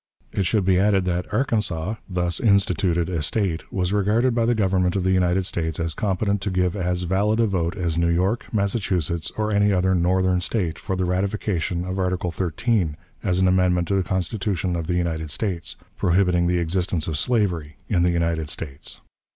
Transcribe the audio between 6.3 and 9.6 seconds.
to give as valid a vote as New York, Massachusetts, or